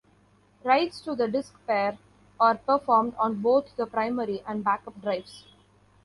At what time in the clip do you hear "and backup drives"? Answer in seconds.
4.47-5.43